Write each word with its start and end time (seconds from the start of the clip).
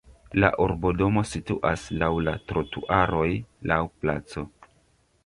La 0.43 0.47
urbodomo 0.63 1.23
situas 1.31 1.83
laŭ 2.03 2.09
la 2.29 2.33
trotuaroj 2.53 3.29
laŭ 3.73 3.79
placo. 4.01 4.47